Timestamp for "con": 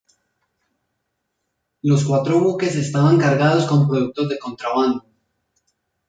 3.67-3.87